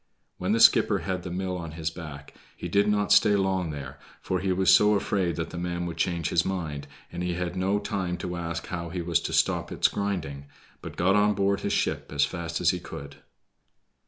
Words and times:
When 0.39 0.51
the 0.51 0.59
skipper 0.59 0.97
had 1.05 1.21
the 1.21 1.29
mill 1.29 1.55
on 1.59 1.73
his 1.73 1.91
back 1.91 2.33
he 2.57 2.67
did 2.67 2.87
not 2.87 2.97
long 2.97 3.09
stay 3.11 3.35
there, 3.71 3.99
for 4.19 4.39
he 4.39 4.51
was 4.51 4.73
so 4.73 4.95
afraid 4.95 5.35
that 5.35 5.51
the 5.51 5.59
man 5.59 5.85
would 5.85 5.97
change 5.97 6.29
his 6.29 6.43
mind, 6.43 6.87
and 7.11 7.21
he 7.21 7.35
had 7.35 7.55
no 7.55 7.77
time 7.77 8.17
to 8.17 8.35
ask 8.35 8.65
how 8.65 8.89
he 8.89 9.03
was 9.03 9.19
to 9.19 9.31
stop 9.31 9.71
its 9.71 9.87
grinding, 9.87 10.47
but 10.81 10.97
got 10.97 11.15
on 11.15 11.35
board 11.35 11.59
his 11.59 11.73
ship 11.73 12.11
as 12.11 12.25
fast 12.25 12.59
as 12.59 12.71
he 12.71 12.79
could. 12.79 13.17